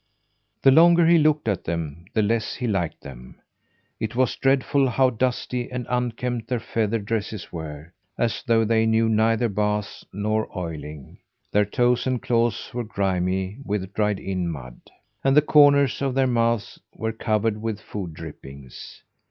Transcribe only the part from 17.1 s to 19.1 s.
covered with food drippings.